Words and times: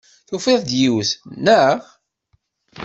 Tufiḍ-d 0.27 0.69
yiwet, 0.79 1.11
naɣ? 1.45 1.79